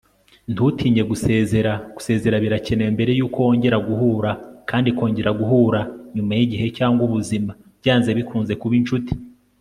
[0.53, 4.31] ntutinye gusezera gusezera birakenewe mbere yuko wongera guhura
[4.69, 5.81] kandi kongera guhura,
[6.15, 9.11] nyuma yigihe cyangwa ubuzima, byanze bikunze kuba inshuti